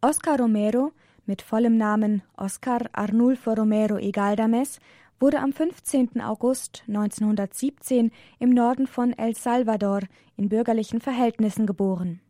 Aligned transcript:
Oscar 0.00 0.38
Romero, 0.38 0.92
mit 1.26 1.42
vollem 1.42 1.76
Namen 1.76 2.22
Oscar 2.36 2.82
Arnulfo 2.92 3.52
Romero 3.52 3.98
y 3.98 4.12
Galdames, 4.12 4.78
wurde 5.18 5.40
am 5.40 5.52
15. 5.52 6.20
August 6.20 6.84
1917 6.86 8.12
im 8.38 8.50
Norden 8.50 8.86
von 8.86 9.12
El 9.18 9.34
Salvador 9.34 10.02
in 10.36 10.48
bürgerlichen 10.48 11.00
Verhältnissen 11.00 11.66
geboren. 11.66 12.20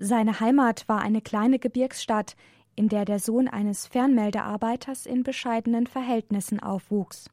Seine 0.00 0.40
Heimat 0.40 0.88
war 0.88 1.00
eine 1.00 1.20
kleine 1.20 1.60
Gebirgsstadt, 1.60 2.34
in 2.74 2.88
der 2.88 3.04
der 3.04 3.20
Sohn 3.20 3.46
eines 3.46 3.86
Fernmeldearbeiters 3.86 5.06
in 5.06 5.22
bescheidenen 5.22 5.86
Verhältnissen 5.86 6.58
aufwuchs. 6.58 7.30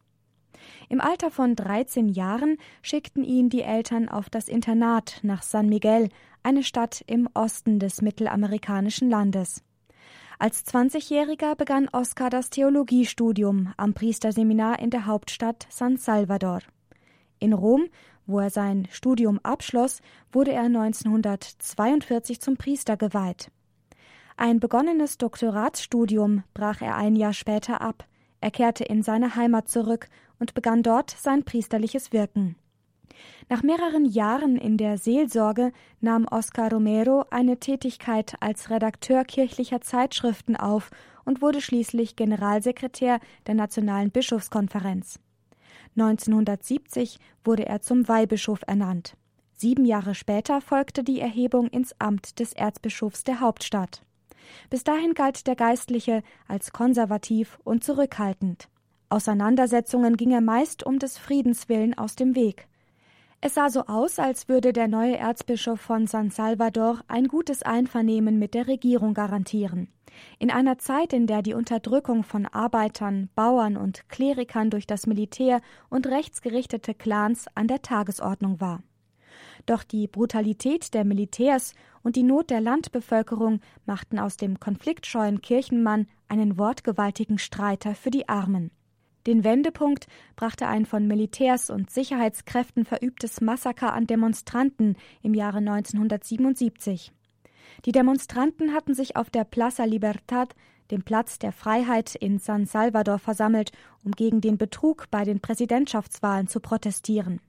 Im 0.90 1.02
Alter 1.02 1.32
von 1.32 1.56
13 1.56 2.10
Jahren 2.10 2.58
schickten 2.82 3.24
ihn 3.24 3.50
die 3.50 3.62
Eltern 3.62 4.10
auf 4.10 4.30
das 4.30 4.48
Internat 4.48 5.20
nach 5.24 5.44
San 5.44 5.68
Miguel, 5.68 6.10
eine 6.44 6.64
Stadt 6.64 7.04
im 7.08 7.28
Osten 7.34 7.80
des 7.80 8.02
mittelamerikanischen 8.02 9.10
Landes. 9.10 9.64
Als 10.38 10.66
20-Jähriger 10.66 11.56
begann 11.56 11.88
Oscar 11.90 12.30
das 12.30 12.50
Theologiestudium 12.50 13.74
am 13.78 13.94
Priesterseminar 13.94 14.80
in 14.80 14.90
der 14.90 15.06
Hauptstadt 15.06 15.66
San 15.70 15.98
Salvador. 15.98 16.60
In 17.40 17.54
Rom, 17.54 17.86
wo 18.26 18.40
er 18.40 18.50
sein 18.50 18.88
Studium 18.92 19.40
abschloss, 19.44 20.02
wurde 20.32 20.52
er 20.52 20.64
1942 20.64 22.42
zum 22.42 22.58
Priester 22.58 22.98
geweiht. 22.98 23.50
Ein 24.38 24.60
begonnenes 24.60 25.18
Doktoratsstudium 25.18 26.44
brach 26.54 26.82
er 26.82 26.96
ein 26.96 27.16
Jahr 27.16 27.34
später 27.34 27.82
ab. 27.82 28.06
Er 28.42 28.52
kehrte 28.52 28.84
in 28.84 29.02
seine 29.02 29.36
Heimat 29.36 29.70
zurück 29.70 30.08
und 30.40 30.54
begann 30.54 30.84
dort 30.84 31.12
sein 31.12 31.44
priesterliches 31.44 32.12
Wirken. 32.12 32.56
Nach 33.50 33.64
mehreren 33.64 34.06
Jahren 34.06 34.58
in 34.58 34.78
der 34.78 34.98
Seelsorge 34.98 35.72
nahm 36.02 36.26
Oscar 36.30 36.72
Romero 36.72 37.26
eine 37.30 37.60
Tätigkeit 37.60 38.36
als 38.40 38.70
Redakteur 38.70 39.24
kirchlicher 39.24 39.82
Zeitschriften 39.82 40.56
auf 40.56 40.90
und 41.26 41.42
wurde 41.42 41.62
schließlich 41.62 42.16
Generalsekretär 42.16 43.20
der 43.48 43.56
Nationalen 43.56 44.12
Bischofskonferenz. 44.12 45.20
1970 45.98 47.20
wurde 47.44 47.66
er 47.66 47.82
zum 47.82 48.08
Weihbischof 48.08 48.62
ernannt. 48.68 49.16
Sieben 49.54 49.86
Jahre 49.86 50.16
später 50.16 50.60
folgte 50.60 51.04
die 51.04 51.22
Erhebung 51.22 51.68
ins 51.68 51.96
Amt 52.00 52.40
des 52.40 52.52
Erzbischofs 52.52 53.24
der 53.24 53.40
Hauptstadt. 53.40 54.02
Bis 54.70 54.84
dahin 54.84 55.14
galt 55.14 55.48
der 55.48 55.56
Geistliche 55.56 56.22
als 56.48 56.74
konservativ 56.74 57.58
und 57.64 57.84
zurückhaltend. 57.84 58.68
Auseinandersetzungen 59.10 60.18
ging 60.18 60.32
er 60.32 60.42
meist 60.42 60.86
um 60.86 61.00
des 61.00 61.18
Friedens 61.18 61.70
willen 61.70 61.98
aus 61.98 62.16
dem 62.16 62.36
Weg. 62.36 62.68
Es 63.42 63.54
sah 63.54 63.70
so 63.70 63.86
aus, 63.86 64.18
als 64.18 64.50
würde 64.50 64.74
der 64.74 64.88
neue 64.88 65.18
Erzbischof 65.18 65.80
von 65.80 66.08
San 66.08 66.32
Salvador 66.32 67.02
ein 67.08 67.28
gutes 67.28 67.62
Einvernehmen 67.62 68.40
mit 68.40 68.56
der 68.56 68.68
Regierung 68.68 69.14
garantieren. 69.14 69.90
In 70.40 70.50
einer 70.50 70.78
Zeit, 70.78 71.14
in 71.14 71.28
der 71.28 71.42
die 71.42 71.54
Unterdrückung 71.54 72.24
von 72.24 72.46
Arbeitern, 72.46 73.30
Bauern 73.36 73.78
und 73.78 74.10
Klerikern 74.10 74.70
durch 74.70 74.88
das 74.88 75.06
Militär 75.06 75.62
und 75.90 76.08
rechtsgerichtete 76.08 76.94
Clans 76.94 77.46
an 77.54 77.68
der 77.68 77.82
Tagesordnung 77.82 78.62
war. 78.62 78.82
Doch 79.66 79.84
die 79.84 80.08
Brutalität 80.08 80.94
der 80.94 81.06
Militärs 81.06 81.74
und 82.04 82.16
die 82.16 82.24
Not 82.24 82.50
der 82.50 82.62
Landbevölkerung 82.62 83.60
machten 83.86 84.20
aus 84.20 84.38
dem 84.38 84.60
konfliktscheuen 84.60 85.42
Kirchenmann 85.42 86.08
einen 86.28 86.58
wortgewaltigen 86.58 87.38
Streiter 87.38 87.96
für 87.96 88.12
die 88.12 88.30
Armen. 88.30 88.72
Den 89.28 89.44
Wendepunkt 89.44 90.08
brachte 90.36 90.68
ein 90.68 90.86
von 90.86 91.08
Militärs 91.08 91.72
und 91.72 91.90
Sicherheitskräften 91.90 92.86
verübtes 92.86 93.42
Massaker 93.42 93.94
an 93.94 94.06
Demonstranten 94.06 94.98
im 95.24 95.34
Jahre 95.34 95.58
1977. 95.58 97.12
Die 97.86 97.92
Demonstranten 97.92 98.74
hatten 98.74 98.94
sich 98.94 99.16
auf 99.16 99.32
der 99.32 99.44
Plaza 99.44 99.84
Libertad, 99.84 100.56
dem 100.92 101.02
Platz 101.02 101.40
der 101.40 101.52
Freiheit 101.52 102.14
in 102.14 102.38
San 102.38 102.68
Salvador, 102.68 103.18
versammelt, 103.18 103.72
um 104.04 104.12
gegen 104.12 104.42
den 104.42 104.60
Betrug 104.60 105.06
bei 105.10 105.24
den 105.24 105.40
Präsidentschaftswahlen 105.40 106.48
zu 106.48 106.60
protestieren. 106.60 107.42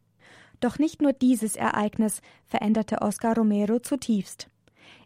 Doch 0.61 0.79
nicht 0.79 1.03
nur 1.03 1.13
dieses 1.13 1.57
Ereignis 1.57 2.23
veränderte 2.47 3.03
Oscar 3.03 3.37
Romero 3.37 3.79
zutiefst. 3.81 4.49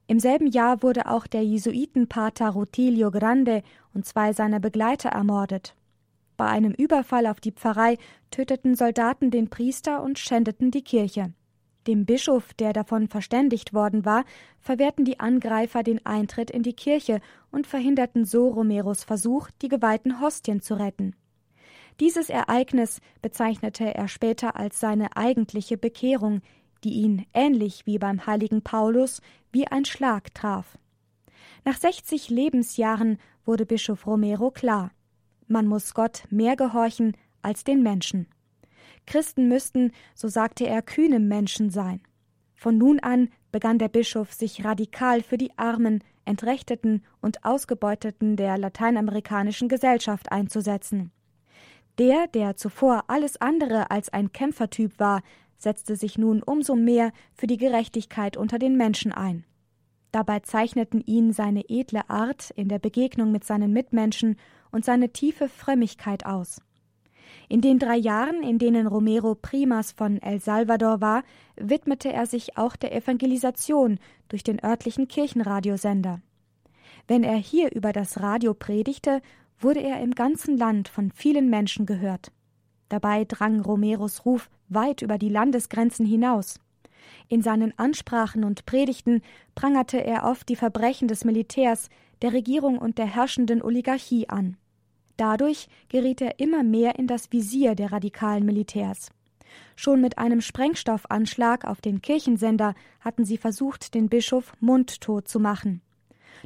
Im 0.07 0.21
selben 0.21 0.47
Jahr 0.47 0.83
wurde 0.85 1.09
auch 1.09 1.27
der 1.27 1.45
Jesuitenpater 1.45 2.51
Rutilio 2.51 3.11
Grande 3.11 3.65
und 3.93 4.07
zwei 4.07 4.33
seiner 4.33 4.61
Begleiter 4.61 5.11
ermordet. 5.11 5.75
Bei 6.41 6.47
einem 6.47 6.73
Überfall 6.73 7.27
auf 7.27 7.39
die 7.39 7.53
Pfarrei 7.53 7.99
töteten 8.31 8.75
Soldaten 8.75 9.31
den 9.31 9.51
Priester 9.51 10.03
und 10.03 10.19
schändeten 10.19 10.71
die 10.71 10.81
Kirche. 10.81 11.35
Dem 11.87 12.07
Bischof, 12.07 12.55
der 12.55 12.73
davon 12.73 13.09
verständigt 13.09 13.75
worden 13.75 14.07
war, 14.07 14.25
verwehrten 14.59 15.05
die 15.05 15.21
Angreifer 15.21 15.83
den 15.83 16.07
Eintritt 16.07 16.51
in 16.51 16.63
die 16.63 16.73
Kirche 16.73 17.21
und 17.51 17.67
verhinderten 17.67 18.25
so 18.25 18.49
Romeros 18.49 19.05
Versuch, 19.05 19.51
die 19.61 19.69
geweihten 19.69 20.19
Hostien 20.23 20.63
zu 20.63 20.79
retten. 20.79 21.15
Dieses 22.01 22.31
Ereignis 22.31 23.03
bezeichnete 23.21 23.95
er 23.95 24.09
später 24.09 24.57
als 24.57 24.81
seine 24.81 25.19
eigentliche 25.19 25.77
Bekehrung, 25.77 26.41
die 26.85 26.95
ihn, 26.95 27.27
ähnlich 27.35 27.85
wie 27.85 27.99
beim 27.99 28.25
heiligen 28.25 28.63
Paulus, 28.63 29.21
wie 29.53 29.67
ein 29.67 29.85
Schlag 29.85 30.33
traf. 30.33 30.79
Nach 31.67 31.77
60 31.77 32.31
Lebensjahren 32.31 33.19
wurde 33.45 33.67
Bischof 33.67 34.07
Romero 34.07 34.51
klar 34.51 34.91
man 35.51 35.67
muss 35.67 35.95
Gott 35.95 36.25
mehr 36.31 36.57
gehorchen 36.57 37.17
als 37.43 37.65
den 37.65 37.83
Menschen. 37.83 38.27
Christen 39.07 39.49
müssten, 39.49 39.93
so 40.15 40.29
sagte 40.29 40.67
er, 40.67 40.83
kühne 40.83 41.19
Menschen 41.19 41.71
sein. 41.71 42.01
Von 42.55 42.79
nun 42.79 43.01
an 43.01 43.31
begann 43.51 43.79
der 43.79 43.89
Bischof 43.89 44.33
sich 44.33 44.65
radikal 44.65 45.23
für 45.23 45.39
die 45.39 45.57
Armen, 45.59 46.05
Entrechteten 46.25 47.03
und 47.21 47.45
Ausgebeuteten 47.45 48.37
der 48.37 48.59
lateinamerikanischen 48.59 49.69
Gesellschaft 49.69 50.31
einzusetzen. 50.31 51.11
Der, 51.99 52.29
der 52.29 52.57
zuvor 52.57 53.05
alles 53.09 53.41
andere 53.41 53.91
als 53.91 54.11
ein 54.11 54.33
Kämpfertyp 54.33 54.99
war, 54.99 55.23
setzte 55.57 55.97
sich 55.97 56.17
nun 56.17 56.43
umso 56.43 56.77
mehr 56.77 57.13
für 57.35 57.47
die 57.47 57.57
Gerechtigkeit 57.57 58.37
unter 58.37 58.59
den 58.59 58.77
Menschen 58.77 59.13
ein. 59.13 59.45
Dabei 60.13 60.41
zeichneten 60.41 61.03
ihn 61.05 61.33
seine 61.33 61.69
edle 61.69 62.09
Art 62.09 62.51
in 62.51 62.69
der 62.69 62.79
Begegnung 62.79 63.31
mit 63.33 63.45
seinen 63.45 63.73
Mitmenschen 63.73 64.37
und 64.73 64.85
seine 64.85 65.13
tiefe 65.13 65.49
Frömmigkeit 65.49 66.27
aus. 66.27 66.61
In 67.49 67.61
den 67.61 67.79
drei 67.79 67.97
Jahren, 67.97 68.43
in 68.43 68.59
denen 68.59 68.87
Romero 68.87 69.35
Primas 69.35 69.93
von 69.93 70.23
El 70.23 70.41
Salvador 70.41 71.01
war, 71.01 71.25
widmete 71.57 72.13
er 72.13 72.27
sich 72.27 72.57
auch 72.57 72.77
der 72.77 72.95
Evangelisation 72.95 73.99
durch 74.29 74.45
den 74.45 74.63
örtlichen 74.63 75.09
Kirchenradiosender. 75.09 76.21
Wenn 77.09 77.25
er 77.25 77.37
hier 77.37 77.73
über 77.73 77.93
das 77.93 78.21
Radio 78.21 78.55
predigte, 78.55 79.21
wurde 79.59 79.81
er 79.81 80.01
im 80.01 80.13
ganzen 80.13 80.57
Land 80.57 80.89
von 80.89 81.11
vielen 81.11 81.51
Menschen 81.51 81.87
gehört. 81.87 82.31
Dabei 82.89 83.25
drang 83.25 83.61
Romeros 83.61 84.25
Ruf 84.25 84.49
weit 84.69 85.03
über 85.03 85.19
die 85.19 85.29
Landesgrenzen 85.29 86.07
hinaus. 86.07 86.61
In 87.29 87.43
seinen 87.43 87.77
Ansprachen 87.79 88.45
und 88.45 88.67
Predigten 88.67 89.23
prangerte 89.55 89.99
er 89.99 90.25
oft 90.25 90.49
die 90.49 90.57
Verbrechen 90.57 91.09
des 91.09 91.25
Militärs, 91.25 91.89
der 92.23 92.33
Regierung 92.33 92.79
und 92.79 92.99
der 92.99 93.07
herrschenden 93.07 93.63
Oligarchie 93.63 94.29
an. 94.29 94.57
Dadurch 95.17 95.69
geriet 95.89 96.21
er 96.21 96.41
immer 96.41 96.63
mehr 96.63 96.99
in 96.99 97.07
das 97.07 97.31
Visier 97.33 97.75
der 97.75 97.93
radikalen 97.93 98.45
Militärs. 98.45 99.11
Schon 99.77 100.01
mit 100.01 100.19
einem 100.19 100.41
Sprengstoffanschlag 100.41 101.65
auf 101.65 101.81
den 101.81 102.01
Kirchensender 102.01 102.75
hatten 103.01 103.25
sie 103.25 103.37
versucht, 103.37 103.95
den 103.95 104.09
Bischof 104.09 104.53
mundtot 104.61 105.29
zu 105.29 105.41
machen. 105.41 105.83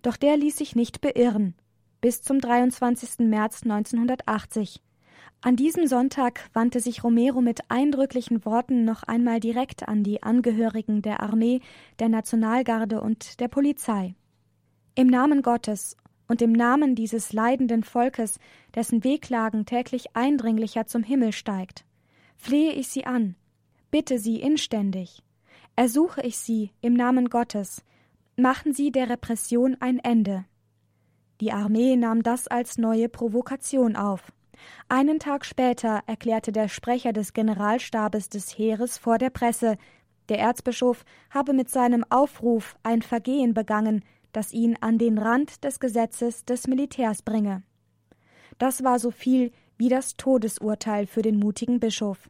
Doch 0.02 0.16
der 0.16 0.36
ließ 0.36 0.56
sich 0.56 0.74
nicht 0.74 1.00
beirren. 1.00 1.54
Bis 2.00 2.22
zum 2.22 2.40
23. 2.40 3.26
März 3.26 3.62
1980. 3.62 4.82
An 5.40 5.56
diesem 5.56 5.86
Sonntag 5.86 6.48
wandte 6.52 6.80
sich 6.80 7.04
Romero 7.04 7.40
mit 7.42 7.70
eindrücklichen 7.70 8.44
Worten 8.44 8.84
noch 8.84 9.02
einmal 9.02 9.40
direkt 9.40 9.86
an 9.86 10.02
die 10.02 10.22
Angehörigen 10.22 11.02
der 11.02 11.20
Armee, 11.20 11.60
der 11.98 12.08
Nationalgarde 12.08 13.00
und 13.00 13.40
der 13.40 13.48
Polizei. 13.48 14.14
Im 14.96 15.08
Namen 15.08 15.42
Gottes 15.42 15.96
und 16.28 16.40
im 16.40 16.52
Namen 16.52 16.94
dieses 16.94 17.32
leidenden 17.32 17.82
Volkes, 17.82 18.38
dessen 18.76 19.02
Wehklagen 19.02 19.66
täglich 19.66 20.14
eindringlicher 20.14 20.86
zum 20.86 21.02
Himmel 21.02 21.32
steigt, 21.32 21.84
flehe 22.36 22.72
ich 22.72 22.86
Sie 22.86 23.04
an, 23.04 23.34
bitte 23.90 24.20
Sie 24.20 24.40
inständig, 24.40 25.20
ersuche 25.74 26.22
ich 26.22 26.38
Sie 26.38 26.70
im 26.80 26.94
Namen 26.94 27.28
Gottes, 27.28 27.82
machen 28.36 28.72
Sie 28.72 28.92
der 28.92 29.10
Repression 29.10 29.76
ein 29.80 29.98
Ende. 29.98 30.44
Die 31.40 31.50
Armee 31.50 31.96
nahm 31.96 32.22
das 32.22 32.46
als 32.46 32.78
neue 32.78 33.08
Provokation 33.08 33.96
auf. 33.96 34.32
Einen 34.88 35.18
Tag 35.18 35.44
später 35.44 36.02
erklärte 36.06 36.52
der 36.52 36.68
Sprecher 36.68 37.12
des 37.12 37.32
Generalstabes 37.32 38.28
des 38.28 38.56
Heeres 38.56 38.96
vor 38.96 39.18
der 39.18 39.30
Presse, 39.30 39.76
der 40.28 40.38
Erzbischof 40.38 41.04
habe 41.30 41.52
mit 41.52 41.68
seinem 41.68 42.04
Aufruf 42.08 42.76
ein 42.84 43.02
Vergehen 43.02 43.54
begangen, 43.54 44.04
das 44.34 44.52
ihn 44.52 44.76
an 44.80 44.98
den 44.98 45.18
Rand 45.18 45.64
des 45.64 45.80
Gesetzes 45.80 46.44
des 46.44 46.66
Militärs 46.66 47.22
bringe. 47.22 47.62
Das 48.58 48.84
war 48.84 48.98
so 48.98 49.10
viel 49.10 49.52
wie 49.76 49.88
das 49.88 50.16
Todesurteil 50.16 51.06
für 51.06 51.22
den 51.22 51.38
mutigen 51.38 51.80
Bischof. 51.80 52.28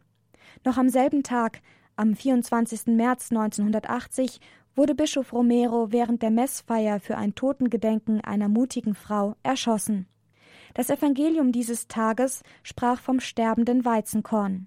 Noch 0.64 0.78
am 0.78 0.88
selben 0.88 1.22
Tag, 1.22 1.60
am 1.96 2.14
24. 2.14 2.86
März 2.86 3.30
1980, 3.30 4.40
wurde 4.76 4.94
Bischof 4.94 5.32
Romero 5.32 5.92
während 5.92 6.22
der 6.22 6.30
Messfeier 6.30 7.00
für 7.00 7.16
ein 7.16 7.34
Totengedenken 7.34 8.20
einer 8.20 8.48
mutigen 8.48 8.94
Frau 8.94 9.36
erschossen. 9.42 10.06
Das 10.74 10.90
Evangelium 10.90 11.52
dieses 11.52 11.86
Tages 11.86 12.42
sprach 12.62 13.00
vom 13.00 13.20
sterbenden 13.20 13.84
Weizenkorn. 13.84 14.66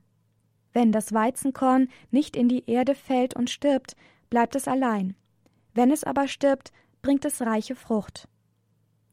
Wenn 0.72 0.92
das 0.92 1.14
Weizenkorn 1.14 1.90
nicht 2.12 2.36
in 2.36 2.48
die 2.48 2.70
Erde 2.70 2.96
fällt 2.96 3.36
und 3.36 3.50
stirbt, 3.50 3.96
bleibt 4.30 4.56
es 4.56 4.68
allein. 4.68 5.16
Wenn 5.74 5.92
es 5.92 6.04
aber 6.04 6.28
stirbt, 6.28 6.72
bringt 7.08 7.24
es 7.24 7.42
reiche 7.42 7.74
Frucht. 7.74 8.28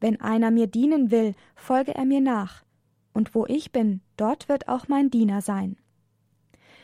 Wenn 0.01 0.19
einer 0.19 0.51
mir 0.51 0.67
dienen 0.67 1.11
will, 1.11 1.33
folge 1.55 1.95
er 1.95 2.03
mir 2.03 2.19
nach, 2.19 2.65
und 3.13 3.33
wo 3.33 3.45
ich 3.45 3.71
bin, 3.71 4.01
dort 4.17 4.49
wird 4.49 4.67
auch 4.67 4.89
mein 4.89 5.09
Diener 5.09 5.41
sein. 5.41 5.77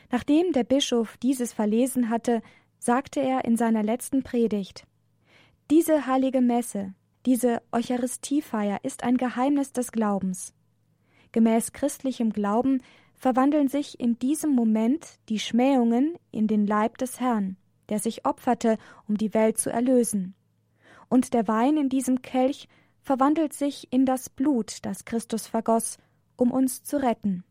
Nachdem 0.10 0.54
der 0.54 0.63
Bischof 0.63 1.18
dieses 1.18 1.52
verlesen 1.52 2.10
hatte, 2.10 2.42
sagte 2.80 3.19
er 3.19 3.44
in 3.44 3.58
seiner 3.58 3.84
letzten 3.84 4.24
Predigt 4.24 4.88
Diese 5.69 6.08
heilige 6.08 6.40
Messe, 6.40 6.94
diese 7.25 7.62
Eucharistiefeier 7.74 8.80
ist 8.84 9.04
ein 9.04 9.18
Geheimnis 9.18 9.74
des 9.74 9.92
Glaubens. 9.92 10.54
Gemäß 11.34 11.74
christlichem 11.74 12.31
Glauben 12.31 12.81
verwandeln 13.16 13.68
sich 13.68 14.00
in 14.00 14.18
diesem 14.18 14.56
Moment 14.56 15.19
die 15.28 15.40
Schmähungen 15.40 16.16
in 16.31 16.48
den 16.48 16.66
Leib 16.66 16.98
des 17.00 17.19
Herrn, 17.19 17.57
der 17.90 18.00
sich 18.00 18.25
opferte, 18.25 18.78
um 19.10 19.18
die 19.18 19.34
Welt 19.34 19.57
zu 19.57 19.69
erlösen. 19.69 20.36
Und 21.12 21.34
der 21.34 21.50
Wein 21.50 21.75
in 21.75 21.90
diesem 21.90 22.22
Kelch 22.22 22.69
verwandelt 23.02 23.52
sich 23.52 23.92
in 23.92 24.06
das 24.06 24.30
Blut, 24.30 24.78
das 24.84 25.04
Christus 25.04 25.46
vergoss, 25.46 25.98
um 26.38 26.52
uns 26.52 26.84
zu 26.84 26.96
retten. 26.96 27.44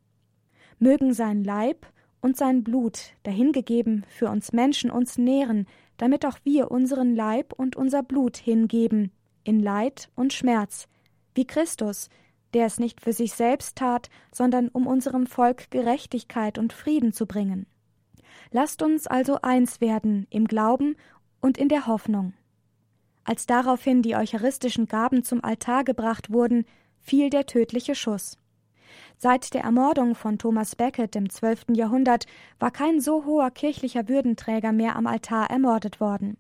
Mögen 0.79 1.13
sein 1.13 1.45
Leib 1.45 1.85
und 2.23 2.39
sein 2.39 2.65
Blut, 2.65 3.13
dahingegeben 3.23 4.07
für 4.09 4.31
uns 4.31 4.55
Menschen, 4.55 4.91
uns 4.91 5.19
nähren, 5.19 5.67
damit 5.99 6.25
auch 6.25 6.39
wir 6.43 6.71
unseren 6.71 7.15
Leib 7.15 7.53
und 7.53 7.77
unser 7.77 8.03
Blut 8.03 8.39
hingeben, 8.39 9.13
in 9.45 9.61
Leid 9.61 10.09
und 10.15 10.33
Schmerz, 10.33 10.89
wie 11.35 11.47
Christus, 11.47 12.09
der 12.55 12.65
es 12.65 12.81
nicht 12.81 13.03
für 13.03 13.13
sich 13.13 13.35
selbst 13.35 13.77
tat, 13.77 14.09
sondern 14.33 14.69
um 14.69 14.87
unserem 14.87 15.27
Volk 15.27 15.71
Gerechtigkeit 15.71 16.57
und 16.57 16.73
Frieden 16.73 17.13
zu 17.13 17.27
bringen. 17.27 17.67
Lasst 18.53 18.81
uns 18.81 19.07
also 19.07 19.43
eins 19.43 19.83
werden 19.83 20.27
im 20.31 20.47
Glauben 20.47 20.97
und 21.43 21.59
in 21.59 21.69
der 21.69 21.87
Hoffnung. 21.87 22.33
Als 23.25 23.47
daraufhin 23.47 24.03
die 24.03 24.17
eucharistischen 24.17 24.87
Gaben 24.87 25.23
zum 25.23 25.45
Altar 25.45 25.85
gebracht 25.85 26.33
wurden, 26.33 26.65
fiel 26.99 27.31
der 27.31 27.47
tödliche 27.47 27.95
Schuss. 27.95 28.37
Seit 29.17 29.55
der 29.55 29.63
Ermordung 29.63 30.15
von 30.15 30.39
Thomas 30.39 30.75
Becket 30.75 31.15
im 31.15 31.29
12. 31.29 31.67
Jahrhundert 31.75 32.27
war 32.59 32.71
kein 32.71 33.01
so 33.01 33.25
hoher 33.25 33.51
kirchlicher 33.51 34.09
Würdenträger 34.09 34.73
mehr 34.73 34.97
am 34.97 35.07
Altar 35.07 35.51
ermordet 35.51 36.01
worden. 36.01 36.39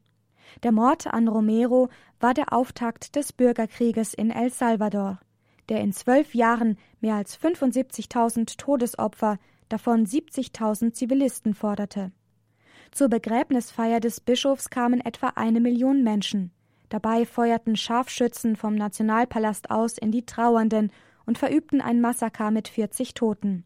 Der 0.63 0.73
Mord 0.73 1.07
an 1.07 1.29
Romero 1.29 1.89
war 2.19 2.35
der 2.35 2.53
Auftakt 2.53 3.15
des 3.17 3.33
Bürgerkrieges 3.33 4.15
in 4.15 4.31
El 4.31 4.51
Salvador, 4.51 5.21
der 5.69 5.81
in 5.81 5.93
zwölf 5.93 6.35
Jahren 6.35 6.77
mehr 7.01 7.15
als 7.15 7.39
75.000 7.39 8.57
Todesopfer, 8.57 9.39
davon 9.69 10.05
70.000 10.05 10.93
Zivilisten 10.93 11.55
forderte. 11.55 12.13
Zur 12.91 13.09
Begräbnisfeier 13.09 14.01
des 14.01 14.21
Bischofs 14.21 14.71
kamen 14.71 15.01
etwa 15.01 15.29
eine 15.37 15.61
Million 15.61 16.03
Menschen. 16.03 16.51
Dabei 16.91 17.25
feuerten 17.25 17.77
Scharfschützen 17.77 18.57
vom 18.57 18.75
Nationalpalast 18.75 19.71
aus 19.71 19.97
in 19.97 20.11
die 20.11 20.27
Trauernden 20.27 20.91
und 21.25 21.39
verübten 21.39 21.81
ein 21.81 22.01
Massaker 22.01 22.51
mit 22.51 22.67
40 22.67 23.15
Toten. 23.15 23.65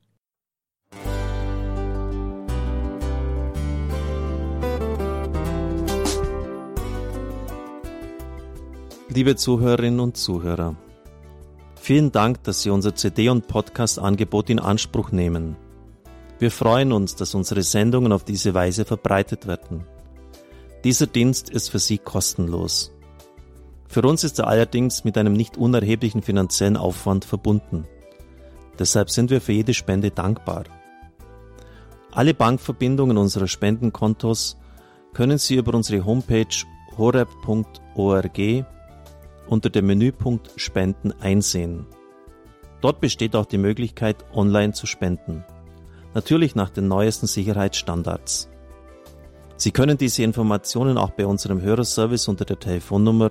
Liebe 9.08 9.36
Zuhörerinnen 9.36 10.00
und 10.00 10.18
Zuhörer, 10.18 10.76
vielen 11.80 12.12
Dank, 12.12 12.42
dass 12.42 12.60
Sie 12.60 12.68
unser 12.68 12.94
CD- 12.94 13.30
und 13.30 13.48
Podcast-Angebot 13.48 14.50
in 14.50 14.58
Anspruch 14.58 15.12
nehmen. 15.12 15.56
Wir 16.38 16.50
freuen 16.50 16.92
uns, 16.92 17.16
dass 17.16 17.34
unsere 17.34 17.62
Sendungen 17.62 18.12
auf 18.12 18.24
diese 18.24 18.52
Weise 18.52 18.84
verbreitet 18.84 19.46
werden. 19.46 19.84
Dieser 20.82 21.06
Dienst 21.06 21.48
ist 21.48 21.70
für 21.70 21.78
Sie 21.78 21.96
kostenlos. 21.96 22.93
Für 23.88 24.02
uns 24.02 24.24
ist 24.24 24.38
er 24.38 24.48
allerdings 24.48 25.04
mit 25.04 25.16
einem 25.18 25.34
nicht 25.34 25.56
unerheblichen 25.56 26.22
finanziellen 26.22 26.76
Aufwand 26.76 27.24
verbunden. 27.24 27.86
Deshalb 28.78 29.10
sind 29.10 29.30
wir 29.30 29.40
für 29.40 29.52
jede 29.52 29.74
Spende 29.74 30.10
dankbar. 30.10 30.64
Alle 32.10 32.34
Bankverbindungen 32.34 33.16
unserer 33.16 33.48
Spendenkontos 33.48 34.56
können 35.12 35.38
Sie 35.38 35.56
über 35.56 35.74
unsere 35.74 36.04
Homepage 36.04 36.46
horeb.org 36.96 38.66
unter 39.46 39.70
dem 39.70 39.86
Menüpunkt 39.86 40.50
Spenden 40.56 41.12
einsehen. 41.20 41.86
Dort 42.80 43.00
besteht 43.00 43.36
auch 43.36 43.46
die 43.46 43.58
Möglichkeit, 43.58 44.24
online 44.32 44.72
zu 44.72 44.86
spenden. 44.86 45.44
Natürlich 46.14 46.54
nach 46.54 46.70
den 46.70 46.88
neuesten 46.88 47.26
Sicherheitsstandards. 47.26 48.48
Sie 49.56 49.70
können 49.70 49.98
diese 49.98 50.22
Informationen 50.22 50.98
auch 50.98 51.10
bei 51.10 51.26
unserem 51.26 51.60
Hörerservice 51.60 52.28
unter 52.28 52.44
der 52.44 52.58
Telefonnummer 52.58 53.30